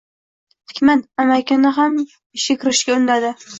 Hikmat 0.73 1.03
amakini 1.25 1.75
ham 1.77 2.01
ishga 2.09 2.59
kirishga 2.65 2.99
undadi 2.99 3.35